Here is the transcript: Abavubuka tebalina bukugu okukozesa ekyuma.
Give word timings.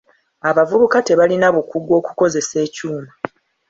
Abavubuka 0.49 0.97
tebalina 1.07 1.47
bukugu 1.55 1.91
okukozesa 1.99 2.55
ekyuma. 2.65 3.09